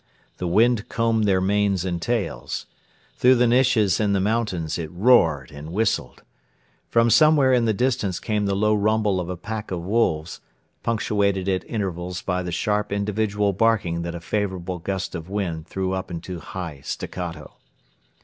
The 0.37 0.47
wind 0.47 0.89
combed 0.89 1.25
their 1.25 1.39
manes 1.39 1.85
and 1.85 2.01
tails. 2.01 2.65
Through 3.17 3.35
the 3.35 3.45
niches 3.45 3.99
in 3.99 4.13
the 4.13 4.19
mountains 4.19 4.79
it 4.79 4.89
roared 4.91 5.51
and 5.51 5.71
whistled. 5.73 6.23
From 6.89 7.11
somewhere 7.11 7.53
in 7.53 7.65
the 7.65 7.71
distance 7.75 8.19
came 8.19 8.47
the 8.47 8.55
low 8.55 8.73
rumble 8.73 9.19
of 9.19 9.29
a 9.29 9.37
pack 9.37 9.69
of 9.69 9.83
wolves, 9.83 10.41
punctuated 10.81 11.47
at 11.47 11.63
intervals 11.69 12.23
by 12.23 12.41
the 12.41 12.51
sharp 12.51 12.91
individual 12.91 13.53
barking 13.53 14.01
that 14.01 14.15
a 14.15 14.19
favorable 14.21 14.79
gust 14.79 15.13
of 15.13 15.29
wind 15.29 15.67
threw 15.67 15.91
up 15.93 16.09
into 16.09 16.39
high 16.39 16.81
staccato. 16.83 17.57